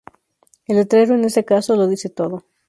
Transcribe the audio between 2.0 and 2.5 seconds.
todo.